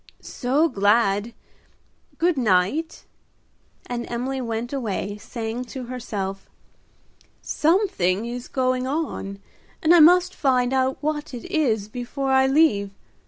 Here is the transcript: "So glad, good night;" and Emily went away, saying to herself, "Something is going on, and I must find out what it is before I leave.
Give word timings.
"So 0.23 0.67
glad, 0.67 1.31
good 2.17 2.35
night;" 2.35 3.05
and 3.85 4.09
Emily 4.09 4.41
went 4.41 4.73
away, 4.73 5.19
saying 5.19 5.65
to 5.65 5.83
herself, 5.83 6.49
"Something 7.43 8.25
is 8.25 8.47
going 8.47 8.87
on, 8.87 9.37
and 9.79 9.93
I 9.93 9.99
must 9.99 10.33
find 10.33 10.73
out 10.73 10.97
what 11.01 11.35
it 11.35 11.45
is 11.45 11.87
before 11.87 12.31
I 12.31 12.47
leave. 12.47 12.89